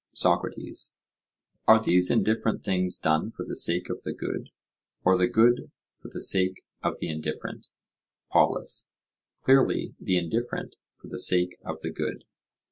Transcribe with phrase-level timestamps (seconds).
[0.13, 0.97] SOCRATES:
[1.67, 4.49] Are these indifferent things done for the sake of the good,
[5.03, 7.67] or the good for the sake of the indifferent?
[8.31, 8.93] POLUS:
[9.43, 12.23] Clearly, the indifferent for the sake of the good.